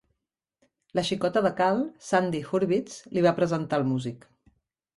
La 0.99 1.03
xicota 1.09 1.43
del 1.47 1.53
Cal, 1.59 1.83
Sandy 2.07 2.41
Hurvitz, 2.47 2.99
li 3.15 3.25
va 3.29 3.37
presentar 3.43 3.83
el 3.83 3.89
músic. 3.95 4.31